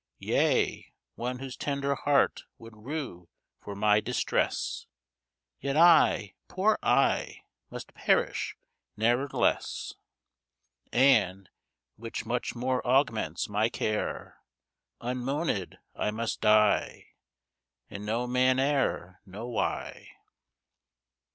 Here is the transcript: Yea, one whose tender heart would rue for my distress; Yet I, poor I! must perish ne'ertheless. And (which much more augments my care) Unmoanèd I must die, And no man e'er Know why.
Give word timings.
Yea, 0.17 0.91
one 1.13 1.37
whose 1.37 1.55
tender 1.55 1.93
heart 1.93 2.45
would 2.57 2.75
rue 2.75 3.29
for 3.59 3.75
my 3.75 3.99
distress; 3.99 4.87
Yet 5.59 5.77
I, 5.77 6.33
poor 6.47 6.79
I! 6.81 7.43
must 7.69 7.93
perish 7.93 8.55
ne'ertheless. 8.97 9.93
And 10.91 11.51
(which 11.97 12.25
much 12.25 12.55
more 12.55 12.83
augments 12.83 13.47
my 13.47 13.69
care) 13.69 14.41
Unmoanèd 15.01 15.77
I 15.95 16.09
must 16.09 16.41
die, 16.41 17.09
And 17.87 18.03
no 18.03 18.25
man 18.25 18.57
e'er 18.59 19.21
Know 19.27 19.45
why. 19.47 20.09